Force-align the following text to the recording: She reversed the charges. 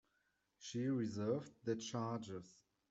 She 0.57 0.87
reversed 0.87 1.63
the 1.63 1.75
charges. 1.75 2.63